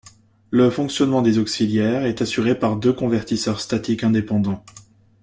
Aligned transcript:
Le 0.49 0.71
fonctionnement 0.71 1.21
des 1.21 1.37
auxiliaires 1.37 2.05
est 2.05 2.23
assuré 2.23 2.57
par 2.57 2.75
deux 2.75 2.91
convertisseurs 2.91 3.59
statiques 3.61 4.03
indépendants. 4.03 4.65